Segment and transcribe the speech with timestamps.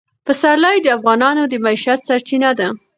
[0.25, 2.67] پسرلی د افغانانو د معیشت سرچینه ده.